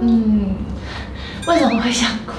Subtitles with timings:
[0.00, 0.54] 嗯，
[1.46, 2.32] 为什么会想哭？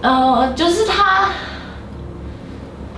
[0.00, 1.30] 呃，就是他，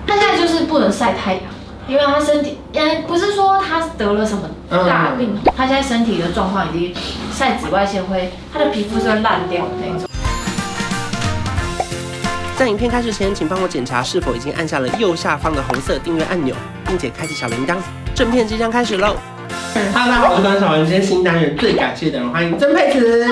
[0.07, 1.43] 他现在就是不能晒太阳，
[1.89, 6.95] 因为他身体，嗯，不是说他得了什么大病，嗯、他现在身体的状况已经
[7.33, 10.09] 晒紫外线会，他的皮肤是会烂掉的那种。
[12.57, 16.55] 在影片开始前，请帮我检查是否已经按下了右下方的红色订阅按钮，
[16.87, 17.77] 并且开启小铃铛。
[18.15, 19.15] 正片即将开始喽！
[19.93, 23.21] 哈喽，大家好，我是关韶文，今天新单元最感谢的人，欢迎曾佩慈。
[23.21, 23.29] 大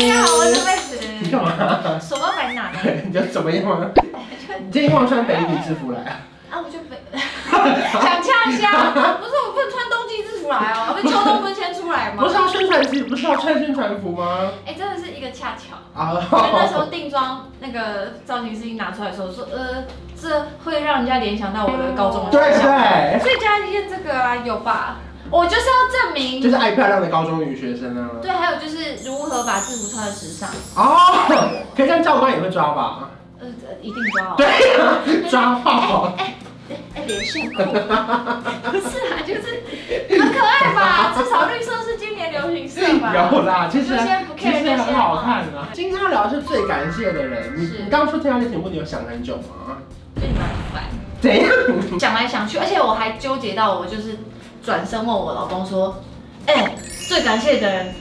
[0.00, 0.98] 家好，我是佩慈。
[1.20, 1.52] 你干嘛？
[2.00, 2.72] 手都白拿。
[3.06, 3.86] 你就怎么样吗？
[4.58, 6.26] 你今天忘穿北一女制服来啊？
[6.50, 6.98] 啊，我就北。
[7.14, 8.72] 想呛一下，
[9.20, 12.24] 不是我不能穿冬季制服来哦，不是秋冬不是先出来吗？
[12.24, 14.50] 不是要宣传机，不是要穿宣传服吗？
[14.66, 15.76] 哎，真的是一个恰巧。
[15.94, 16.20] 啊。
[16.32, 19.84] 那时候定妆那个造型师一拿出来的时候说，呃，
[20.20, 23.20] 这会让人家联想到我的高中的对对。
[23.20, 24.96] 所以加一件这个啊，有吧？
[25.30, 28.10] 我就是要证明，就是爱漂亮的高中女学生啊。
[28.22, 30.48] 对，还有就是如何把制服穿的时尚。
[30.76, 33.10] 哦，可以看教官也会抓吧？
[33.40, 33.46] 呃，
[33.82, 34.34] 一定抓。
[34.36, 36.14] 对，抓爆。
[36.18, 36.34] 哎
[36.68, 37.62] 哎哎，连线裤。
[37.62, 39.62] 不是啊，就是
[40.18, 41.14] 很可爱吧？
[41.18, 43.12] 至少绿色是今年流行色吧？
[43.32, 43.96] 有啦，其实
[44.38, 45.68] 其实很好看啊。
[45.72, 47.52] 今天要聊的是最感谢的人。
[47.56, 49.78] 你你刚刚说听到这题目，你有想很久吗？
[50.14, 50.84] 最麻烦。
[51.20, 51.50] 怎样？
[51.98, 54.18] 想来想去，而且我还纠结到我就是。
[54.66, 56.02] 转身问我老公说
[56.46, 56.76] ：“哎、欸，
[57.08, 57.94] 最感谢的人。”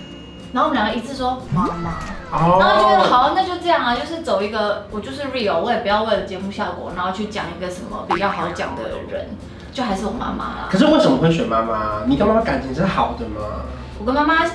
[0.51, 1.93] 然后我们两个一致说：“妈妈。”
[2.33, 9.29] 然后觉得好，那就这样啊，就是走一个我就是 real，我也不要为了节目效果，然后去讲一个什么比较好讲的人，
[9.71, 10.67] 就还是我妈妈啦。
[10.71, 12.01] 可是为什么会选妈妈？
[12.07, 13.61] 你跟妈妈感情是好的吗？
[13.99, 14.43] 我跟妈妈。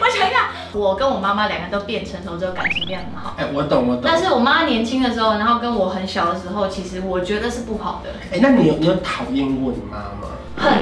[0.00, 3.34] 我想一下，我跟我妈妈两个都变成熟之后，感情变很好。
[3.36, 4.02] 哎，我懂我懂。
[4.04, 8.10] 但是我妈年轻的时候，然后跟我很小的时候，其实我觉得是不好的。
[8.32, 10.28] 哎，那你有你有讨厌过你妈吗？
[10.56, 10.72] 很，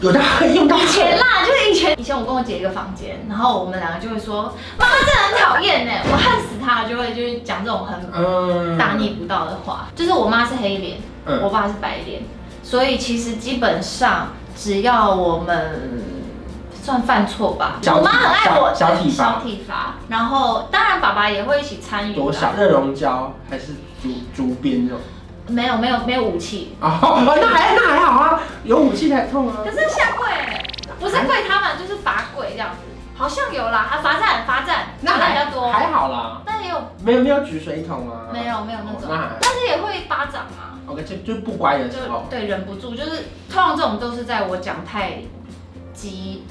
[0.00, 9.88] 有的很用到以前啦，就是以前以前我跟我姐一个房间，然后我们两个就会说，妈妈真的很讨厌呢，我恨死她，就会就是讲这种很大逆不道的话。
[9.94, 10.98] 就是我妈是黑脸，
[11.42, 12.22] 我爸是白脸，
[12.62, 16.13] 所以其实基本上只要我们。
[16.84, 19.94] 算犯错吧，我妈很爱我，小体罚，小体罚。
[20.10, 22.14] 然后当然爸爸也会一起参与。
[22.14, 22.52] 多少？
[22.52, 23.72] 热熔胶还是
[24.02, 25.00] 竹竹鞭这种？
[25.48, 26.76] 没有没有没有武器。
[26.82, 26.90] 哦，
[27.40, 29.64] 那还那还好啊，有武器才痛啊。
[29.64, 30.28] 可是下跪，
[31.00, 32.76] 不是跪他们，就是罚跪这样子。
[33.16, 35.72] 好像有啦，啊罚站罚站，罚站比较多。
[35.72, 36.42] 还好啦。
[36.44, 38.28] 但也有没有没有举水桶啊？
[38.30, 39.08] 没有没有那种，
[39.40, 40.76] 但是也会巴掌啊。
[40.86, 42.26] OK，就就不乖的时候。
[42.28, 45.22] 对，忍不住，就是通常这种都是在我讲太
[45.94, 46.44] 激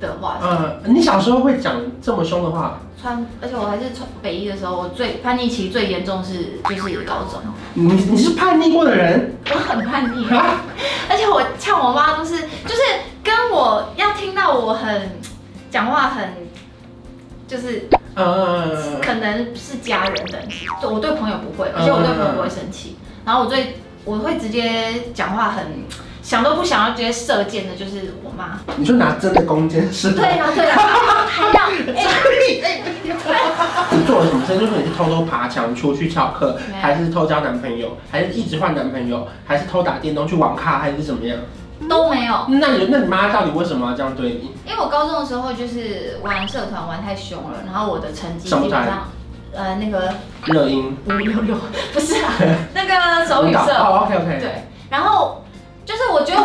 [0.00, 2.80] 的话，嗯，你小时候会讲这么凶的话？
[3.00, 7.40] 穿，而且我还是穿北一的时候，我最叛逆期最严重是就是高中。
[7.74, 9.36] 你你是叛逆过的人？
[9.50, 10.26] 我很叛逆，
[11.08, 12.80] 而且我呛我妈都是，就是
[13.22, 15.12] 跟我要听到我很
[15.70, 16.28] 讲话很，
[17.46, 25.84] 就是呃，可能是家人的，我对朋友不会，而且我对朋友不会生气，然后我对我会直接讲话很。
[26.22, 28.60] 想都不想要直接射箭的，就是我妈。
[28.76, 30.12] 你说拿真的弓箭是？
[30.12, 30.78] 对啊，对啊，
[31.26, 31.64] 还 要
[31.96, 32.06] 哎，
[33.90, 34.58] 你做了什么事？
[34.58, 41.38] 就是你是偷偷爬墙出去翘课，还是偷交男朋友，还是一直换男朋友，还是偷打电动去网咖，还是怎么样？
[41.88, 42.44] 都没有。
[42.48, 44.54] 那你那你妈到底为什么要这样对你？
[44.66, 49.08] 因为我高中的时候就是玩社团玩太凶了，然后我的成绩基本上，
[49.54, 50.12] 呃，那个
[50.44, 51.56] 热音五六六，
[51.92, 52.32] 不是啊，
[52.74, 53.72] 那个手语社。
[53.72, 54.38] 哦，OK OK。
[54.38, 55.42] 对，然后。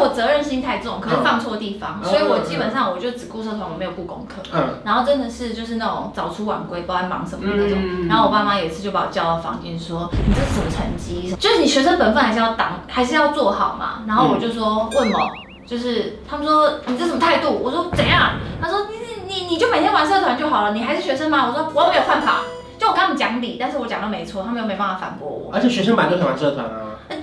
[0.09, 4.41] 责任心太重，可是放错地方，所以我基本上我就只顾社团，我没有顾功课。
[4.53, 4.79] 嗯。
[4.83, 8.07] 然后真的是就是那种早出晚归，不知道在忙什么那种。
[8.07, 11.35] 然后我爸妈有一次就把我叫到房间说：“你这是什么成绩？
[11.39, 15.19] 就是你学生本分还是要当，还是要做好嘛？”然后我就说：“问么？
[15.65, 22.41] 就是他们说你这什么态度？”我说：“怎样？”他说：“你你你就每天玩社团就好了，你还是学生吗？”我说：“我又没有犯法。”
[22.77, 25.49] 就我跟他们讲理，但是我讲的没错，他们又没办法反驳我。
[25.53, 26.71] 而且学生本来就喜欢社团啊。
[27.07, 27.17] 对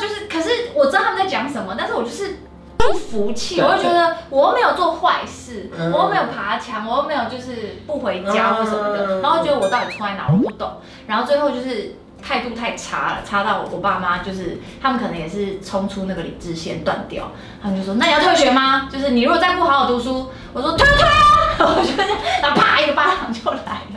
[0.00, 2.38] 就是，可是我知道他们在讲什么，但是我就是
[2.78, 10.72] 不服气，我就觉得我又没有做坏事，我又没有爬墙，我又没有就是不回家或什么的，然后觉得我到底错在哪，我不懂，
[11.06, 17.30] 然后最后就是态度太差了，差到我爸妈就是他们可能也是冲出那个理智线断掉，
[17.62, 18.88] 他们就说，那你要退学吗？
[18.90, 23.96] 就是你如果再不好好读书，我说退退啊， 我就这样，然后啪一个巴掌就来了，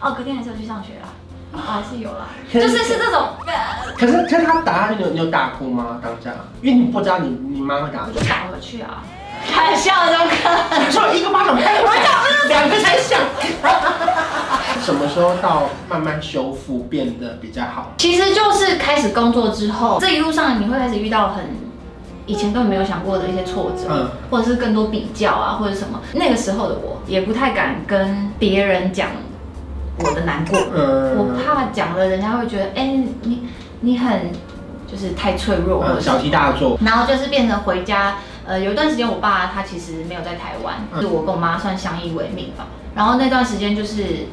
[0.00, 1.08] 哦，隔天还是要去上学啦。
[1.90, 3.28] 是有啦，就是是这种。
[3.96, 6.00] 可是，可是他打下去，你有你有大哭吗？
[6.02, 8.06] 当下，因为你不知道你你妈会打。
[8.06, 9.02] 我就打回去啊，
[9.46, 10.16] 开玩笑的，
[10.70, 13.20] 可说一个巴掌拍回去，两个才像。
[14.82, 17.92] 什么时候到慢慢修复变得比较好？
[17.98, 21.44] 其实就是开始工作之后，这一路上你会开始遇到很
[22.26, 26.00] 以前根本没有想过的一些挫折，嗯，或者是更多比较啊，或者什么。
[26.14, 29.08] 那个时候的我也不太敢跟别人讲
[29.98, 33.42] 我的难过，嗯，我怕讲了人家会觉得，哎、欸，你
[33.80, 34.30] 你很
[34.90, 36.78] 就是太脆弱，小题大做。
[36.84, 38.16] 然后就是变成回家，
[38.46, 42.66] 呃，有一段时间我爸他其实没有在台湾，就我跟我妈算相依为命吧。
[42.94, 44.26] 然后那段时间就是。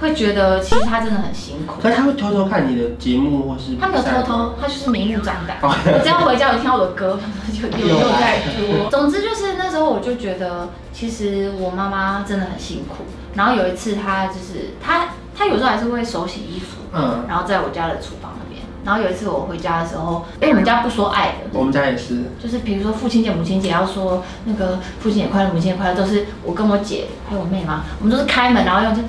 [0.00, 3.76] 会觉得其实他真的很辛苦，可是他会偷偷看你的节目或是？
[3.80, 5.58] 他没有偷偷，他就是明目张胆。
[5.62, 7.20] 我只要回家有听到我的歌，
[7.54, 8.90] 就有又在播。
[8.90, 13.04] 总之就是那时候我就觉得，其实我妈妈真的很辛苦。
[13.34, 18.60] 然后有一次她就是她她有时候还是会手洗衣服，嗯，然后在我家的厨房那边。
[18.84, 29.00] 然后有一次我回家的时候，因为我们家不说爱的，我们家也是，就是比如说父亲节、母亲节要说那个父亲节快乐、母亲节快乐，都是我跟我姐还有我妹嘛，我们都是开门然后用这。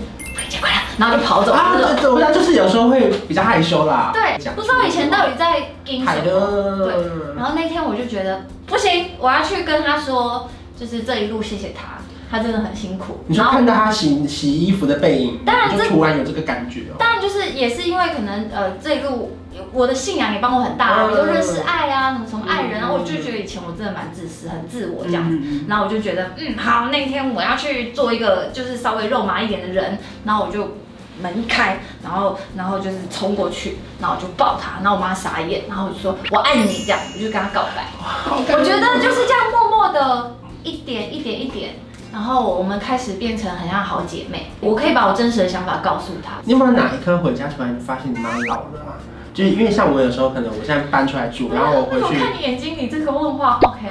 [0.62, 1.57] 快乐，然后就跑走了。
[1.57, 4.12] 啊，对对，我家就是有时候会比较害羞啦。
[4.13, 6.86] 对，不知道以前到底在跟什么。
[6.86, 6.94] 对。
[7.36, 12.00] 然后那天我就觉得不行，我要去跟他说，就是这一路谢谢他，
[12.30, 13.24] 他真的很辛苦。
[13.28, 16.84] 你说看到他洗洗衣服的背影，当然就突然有这个感觉。
[16.98, 19.38] 当然就是也是因为可能呃这一路。
[19.72, 25.40] 我的信仰也帮我很大，我就认识爱啊，什么什么爱人啊，我就觉得以前我真的蛮自私，很自我这样子。
[25.68, 30.00] 然后我就觉得，嗯，好，那天我要去做一个就是稍微肉麻一点的人。
[30.25, 30.78] 然后我就
[31.21, 37.88] 门一开，然后然后就是冲过去，然后我就抱他，然后我妈傻眼，然后我就说我爱你这样，我就跟他告白。
[38.30, 41.75] 我觉得就是这样默默的一点一点一点，
[42.12, 44.51] 然后我们开始变成很像好姐妹。
[44.60, 46.33] 我可以把我真实的想法告诉他。
[46.44, 48.98] 你有没有哪一刻回家突然发现你妈老了啊？
[49.33, 52.06] 就是因为像我有时候可能我现在搬出来住，然后我回去。
[52.06, 53.89] 我看你眼睛你这个问话，OK。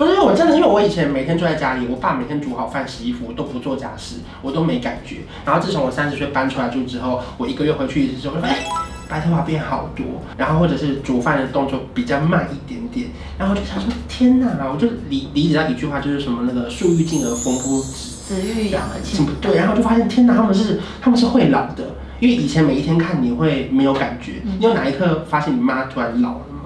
[0.00, 5.16] 不是因为我真的，因为我以前每天坐在家里，我爸每天煮好饭、洗衣服，我都不做家事，我都没感觉。
[5.44, 8.64] 然后自从我三十岁搬出来住之后，我一个月回去一次之后，哎，
[9.10, 10.06] 白头发变好多，
[10.38, 21.84] 然后或者是煮饭的动作比较慢一点点，然后我就想说，天哪，我就理理解到一句话，就是什么那个树欲静而风不止，子欲养而亲不对，然后就发现天哪，他们是他们是会老的。
[22.20, 26.60] 因为以前每一天看你会没有感觉，你有哪一刻发现你妈突然老了吗？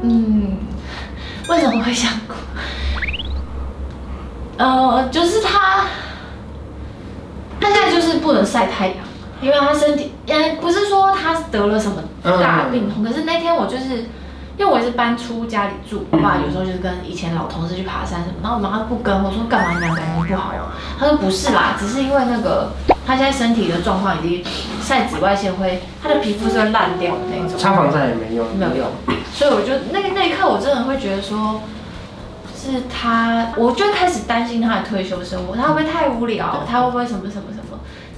[0.00, 0.52] 嗯，
[1.48, 2.34] 为什么会想哭？
[4.56, 5.84] 呃，就是她，
[7.60, 8.96] 她现在就是不能晒太阳，
[9.40, 14.06] 因为他身体，嗯，不是说他得了什么大病痛，可是那天我就是。
[14.58, 20.52] 因为我也是搬出家里住，我爸有时候就是跟以前老同事去爬山什么，然后我妈不跟我说干嘛，你俩感情不好？
[20.98, 22.72] 他说不是啦，只是因为那个
[23.06, 24.44] 他现在身体的状况已经
[24.82, 27.56] 晒紫外线会，他的皮肤是会烂掉的那种。
[27.56, 28.90] 擦防晒也没用，没有用。
[29.32, 31.60] 所以我就那个那一刻我真的会觉得说，
[32.56, 36.64] 是他，我就开始担心他的退休生活，他会不会太无聊？
[36.68, 37.67] 他会不会什么什么什么？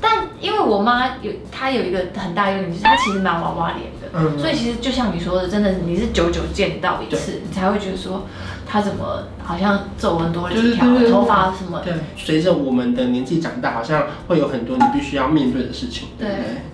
[0.01, 8.27] 但因为我妈有，她有一个很大优点，就是她其实蛮娃娃脸的，嗯，所以其实就像你说的，真的你是久久见到一次，你才会觉得说
[8.67, 11.81] 她怎么好像皱纹多了几条，头发什么。
[11.85, 16.09] 对，随着我们的年纪长大，好像会有很多你必须要面对的事情。
[16.19, 16.29] 对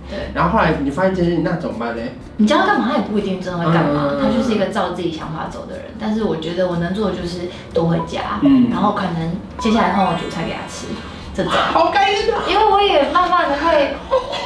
[0.08, 0.30] 对。
[0.32, 2.02] 然后后来你发现这些，那怎么办呢？
[2.36, 5.86] 你叫他干嘛，他也不一定真的会干嘛，他就是一个照自己想法走的人。
[5.98, 10.86] 但是我觉得我能做的就是多回家，嗯，然后可能接下来换我煮菜给他吃。
[11.44, 13.94] 好感人的，因为我也慢慢的会，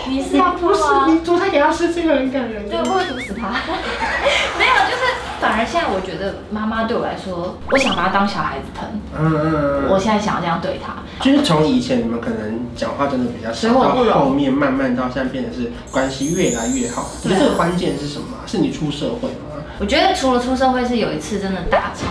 [0.08, 1.06] 你是要哭吗？
[1.08, 2.68] 你煮菜给他吃，这个很感人。
[2.68, 3.48] 对，我会毒死他。
[4.58, 5.02] 没有，就是
[5.40, 8.88] 反而现在我觉得妈妈对我来说，我想把他当小孩子疼。
[9.18, 9.90] 嗯嗯嗯。
[9.90, 10.94] 我现在想要这样对他。
[11.22, 17.10] 就是从以前你们可能讲话真的比较少，到后面慢慢到现在变得是关系越来越好。
[17.22, 18.26] 你觉得这个关键是什么？
[18.46, 19.62] 是你出社会吗？
[19.78, 22.06] 我觉得除了出社会是有一次真的大吵，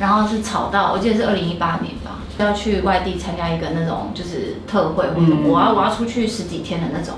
[0.00, 2.16] 然后是吵到我记得是二零一八年吧。
[2.38, 7.16] 要去外地参加一个那种就是特会，或者我要我要出去十几天的那种。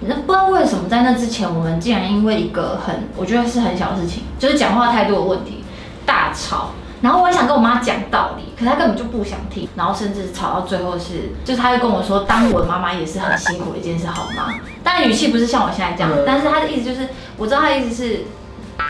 [0.00, 5.62] 那不知道为什么在那之前，我们竟然因为一个很我觉得是很小的事情，就是讲话态度的问题
[6.04, 6.70] 大吵。
[7.00, 9.68] 然后我也想跟我妈讲道理，可她根本就不想听。
[9.76, 14.52] 然后甚至吵到最后是，就是她就跟我说，当我的妈妈也是很辛苦的一件事，好吗？
[14.82, 18.24] 当然语气不是像我现在这样，但是她的意思就是，我知道她的意思是，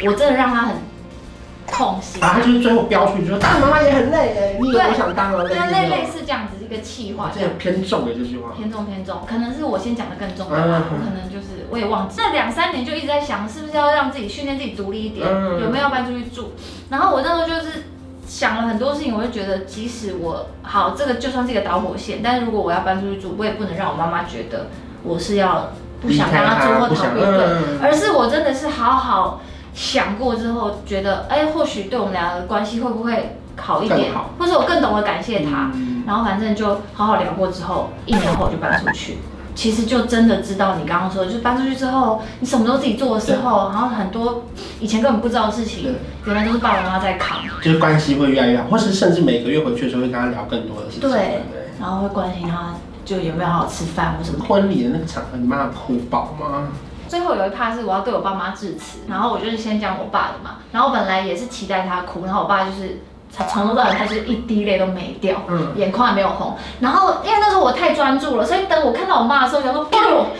[0.06, 0.76] 我真的让她很。
[1.70, 12.16] 痛心，然后他就是最后飙出去说：“当妈妈也很累哎，你也不想当了。”对，类类似这样子一个气话，这偏重的这句话，偏重偏重，可能是我先讲的更重的吧，我可能就是我也忘记。
[12.16, 15.26] 这两三年就一直在想，是不是要让自己训练自己独立一点，
[15.60, 16.52] 有没有要搬出去住？
[16.90, 17.84] 然后我那时候就是
[18.26, 24.66] 想了很多事情，我就觉得，即使我好，这个就算是一个导火线，但是如果我要搬出去住，我也不能让我妈妈觉得
[25.02, 25.70] 我是要
[26.00, 27.46] 不想跟她住或逃避，对，
[27.82, 29.40] 而是我真的是好好。
[29.78, 35.70] 想过之后，觉得哎、欸，或许对我们俩的关系会不会好一点，或者我更懂得感谢他。
[35.72, 39.18] 嗯、然后反正就好好聊过之后，一年后我就搬出去。
[39.54, 44.44] 其实就真的知道你刚刚说的，就是搬出去之后，你什么都自己做的时候，然后很多
[44.80, 45.94] 以前根本不知道的事情，
[46.26, 51.42] 原来都是爸爸妈妈在扛，就是关系会越来越好，或是甚至每个月回去的时候会跟他聊更多的事情，对，对
[51.80, 54.44] 然后会关心他就有没有好好吃饭或什么。
[54.44, 56.68] 婚礼的那个场合，你妈妈哭爆吗？
[57.08, 63.02] 最后有一趴是我要对我爸妈致辞，然后我就是先讲我爸的嘛，然后本来也是期待他哭，然后我爸就是。
[63.30, 66.56] 从头到尾，他是一滴泪都没掉，嗯，眼眶也没有红。
[66.80, 69.84] 然后因为那时候我太专注了，所以等我看到我妈的时候，想说，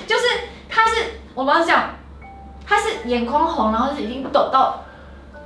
[0.07, 0.23] 就是
[0.71, 1.83] 他是我妈是这样，
[2.67, 4.83] 他是眼眶红，然后是已经抖到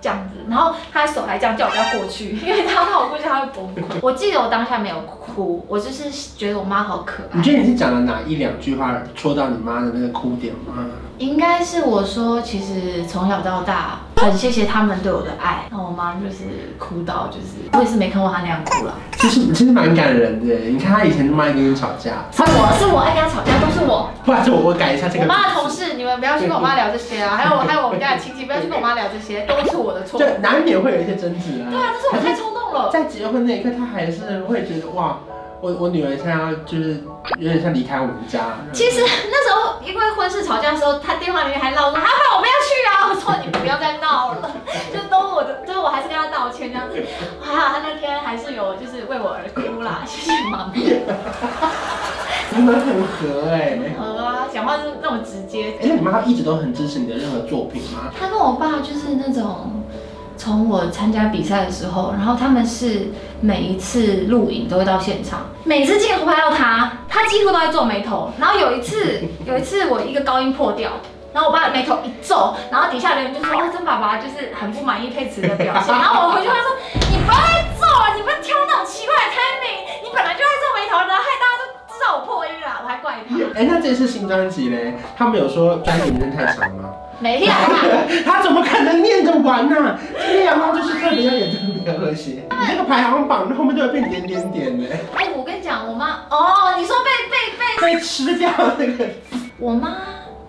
[0.02, 3.98] 这样子，然后他的手还这样叫我不要过去， 因为他怕我过去他会崩溃。
[4.02, 7.38] 我记得我当下没有哭，我就是觉得我妈好可爱。
[7.38, 10.84] 你觉得你是讲了哪一两句话戳到你妈的那个哭点吗？
[11.18, 15.66] 应该是我说，其实从小到大很谢谢他们对我的爱。
[15.70, 18.94] 那我妈就是哭到，就是我也是没看过她那样哭了。
[19.18, 24.10] 其实其实蛮感人的，你看她以前那么爱跟你吵架，是我是我爱跟她吵架，都是我。
[24.24, 25.24] 不然就我我改一下这个。
[25.24, 30.18] 我妈的同事，你们不要去跟我妈聊这些啊，还有还有我们家的亲戚，不要去跟我妈聊这些，都是我的错。
[30.18, 31.70] 对，难免会有一些争执啊。
[31.70, 32.90] 对啊，但是我太冲动了。
[32.90, 35.18] 在结婚那一刻，她还是会觉得哇。
[35.62, 37.04] 我我女儿现在要就是
[37.38, 38.40] 有点像离开我们家。
[38.72, 38.98] 其实
[39.30, 42.02] 那时候因为婚事吵架的时候，她电话里面还唠说：“啊，
[42.34, 44.08] 我们要去啊！”我说：“你不要再闹
[52.56, 53.94] 你们很合哎、欸。
[53.98, 55.74] 合啊，讲话就是那么直接。
[55.80, 58.10] 哎、欸，你妈一直都很支持你的任何作品吗？
[58.18, 59.82] 她跟我爸就是那种。
[60.34, 68.32] 从我参加比赛的时候，然后他们是每一次录影都会到现场，每次镜头拍到他，他几乎都在皱眉头。
[68.40, 70.90] 然后有一次， 有一次我一个高音破掉，
[71.32, 76.66] 然后我爸眉头一皱，然后底下的人就说：“哦，曾爸爸就是很不满意佩慈的表现。”然后我回去他说
[77.12, 77.38] ：“你不要
[83.16, 86.90] 了，我还怪他。”哎，那这次新专辑嘞，他们有说专辑名称太长吗？
[87.20, 87.52] 没有，
[88.26, 89.98] 他怎么可能念得完呢、啊？
[90.26, 92.48] 这个阳光就是特别要演特别和谐。
[92.50, 94.86] 你这个排行榜后面就会变点点点的。
[95.14, 99.06] 哎，我跟你讲，我妈哦，你说被被被被吃掉那个。
[99.58, 99.98] 我妈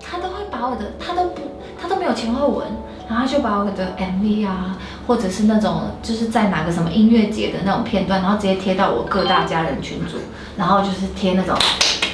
[0.01, 1.41] 她都会把我的，她都不，
[1.79, 2.65] 她都没有前后文，
[3.08, 10.17] 然后就把我的 MV 啊，或者是那种就是在哪个什么音乐节的那种片段，然后直接贴到我各大家人群组，
[10.58, 11.55] 然后就是贴那种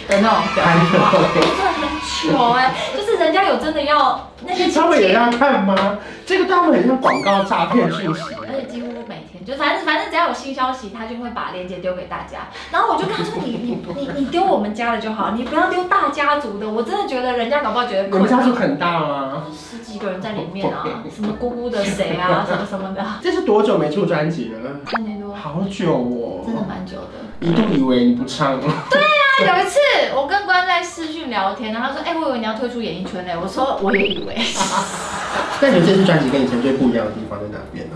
[0.09, 4.67] 的那种表情包，真的很糗哎，就是人家有真的要那些。
[4.71, 5.99] 他们也要看吗？
[6.25, 12.49] 这个他们很像广告诈骗讯息，而且几乎每天就反正反正只要有新消息，他就会把链接丢给大家。
[12.71, 18.09] 然后我就跟他说：“你你你你丢我们家的就好，你不要丢大家族的。”我真的觉得人家搞不好觉得。
[18.11, 19.43] 我们家族很大吗？
[19.55, 23.03] 十几个人在里面啊，什么姑姑的谁啊，什么什么的。
[23.21, 24.71] 这是多久没出专辑了？
[24.85, 25.33] 三年多。
[25.33, 27.29] 好久哦，真的蛮久的。
[27.39, 28.61] 一度以为你不唱了。
[28.91, 28.99] 对
[29.45, 29.77] 呀，有一次
[30.15, 34.35] 我跟关在视讯聊天，然后他说：“哎，我以为你要退出演艺圈嘞。”我说：“我也以为。
[35.61, 37.95] ”那你觉得这次专辑跟以前最不一样的地方在哪边呢？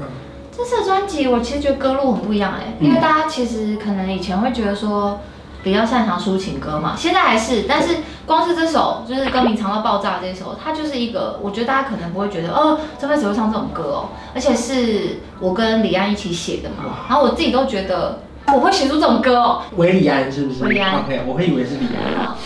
[0.56, 5.20] 这次专辑我其实觉得歌路很不一样哎，因为大家其实可能以前会觉得说
[5.64, 18.20] 比较擅长抒情歌嘛，现在还是，但是光是这首就是歌名长到爆炸这首，它就是一个我觉得大家可能不会觉得哦，曾沛慈会唱这种歌哦，而且是我跟李安一起写的嘛，然后我自己都觉得。
[18.48, 20.64] 我会写出这种歌哦，韦礼安是不是？
[20.64, 22.26] 韦礼安，OK，我会以为是李安。
[22.26, 22.38] 好，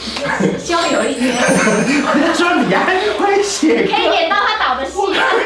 [0.57, 2.85] 希望有一天，我在说李安
[3.17, 4.99] 会写，可以演到他导的戏，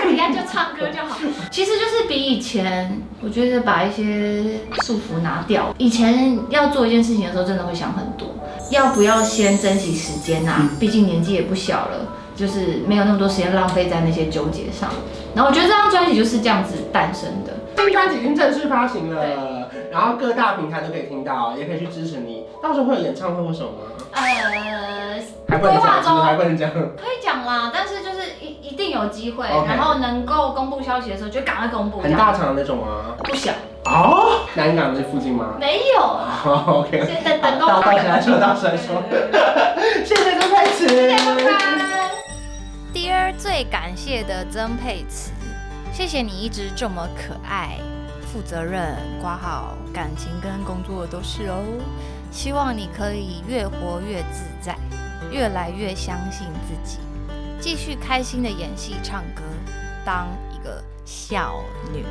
[0.10, 1.18] 李安就唱歌就好。
[1.50, 5.74] 其实就是比以前，我觉得把一些束缚拿掉。
[5.78, 8.28] 以前要做一件事情的时候，真的会想很多，
[8.70, 10.70] 要不要先珍惜时间呐？
[10.80, 14.90] 毕竟年纪也不小了，就是没有那么多时间浪费在那些纠结上。
[15.34, 17.58] 然后我觉得这张专辑就是这样子诞生的。
[17.78, 19.61] 新专辑已经正式发行了。
[19.92, 22.46] 然后各大平台都可以听到，也可以去支持你。
[22.64, 23.78] 到时候会有演唱会或什么吗？
[24.14, 24.22] 呃，
[25.50, 26.72] 还不能讲，还不能讲。
[26.72, 29.66] 可以讲啦，但是就是一一定有机会，Okay.
[29.68, 32.00] 然后能够公布消息的时候就赶快公布。
[32.00, 33.16] 很大场的那种吗？
[33.24, 33.52] 不小。
[33.86, 35.56] 哦，南港这附近吗？
[35.60, 36.02] 没有。
[36.46, 37.04] Oh, OK。
[37.06, 39.04] 现在等到到时候来说，到时候来说。
[40.06, 40.88] 谢谢曾佩慈。
[40.88, 41.52] 谢谢拜拜。
[42.94, 45.32] Dear 最感谢的曾佩慈，
[45.92, 47.78] 谢谢你一直这么可爱。
[48.32, 51.64] 负责任，挂好，感情跟工作都是哦。
[52.32, 54.78] 希望你可以越活越自在，
[55.30, 57.00] 越来越相信自己，
[57.60, 59.42] 继续开心的演戏、唱歌，
[60.06, 61.62] 当一个孝
[61.92, 62.06] 女。